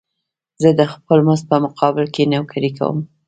زه 0.61 0.69
د 0.79 0.81
خپل 0.93 1.19
مزد 1.27 1.45
په 1.51 1.57
مقابل 1.65 2.05
کې 2.13 2.29
نوکري 2.33 2.71
کوم 2.77 2.97